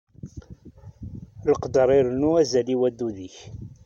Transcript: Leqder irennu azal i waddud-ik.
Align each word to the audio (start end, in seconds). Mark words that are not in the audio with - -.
Leqder 1.49 1.89
irennu 1.99 2.29
azal 2.41 2.67
i 2.73 2.75
waddud-ik. 2.79 3.37